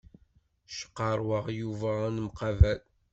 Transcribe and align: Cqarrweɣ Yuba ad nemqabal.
Cqarrweɣ 0.77 1.45
Yuba 1.59 1.91
ad 2.07 2.11
nemqabal. 2.15 2.79